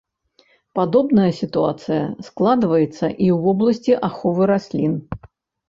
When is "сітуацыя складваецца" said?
1.41-2.89